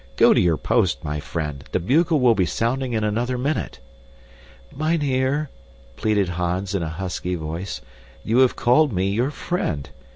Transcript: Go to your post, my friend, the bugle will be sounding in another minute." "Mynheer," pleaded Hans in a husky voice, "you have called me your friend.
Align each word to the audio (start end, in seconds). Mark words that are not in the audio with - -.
Go 0.17 0.33
to 0.33 0.41
your 0.41 0.57
post, 0.57 1.03
my 1.03 1.19
friend, 1.19 1.63
the 1.73 1.79
bugle 1.79 2.19
will 2.19 2.33
be 2.33 2.47
sounding 2.47 2.93
in 2.93 3.03
another 3.03 3.37
minute." 3.37 3.77
"Mynheer," 4.75 5.51
pleaded 5.95 6.29
Hans 6.29 6.73
in 6.73 6.81
a 6.81 6.89
husky 6.89 7.35
voice, 7.35 7.81
"you 8.23 8.39
have 8.39 8.55
called 8.55 8.91
me 8.91 9.11
your 9.11 9.29
friend. 9.29 9.91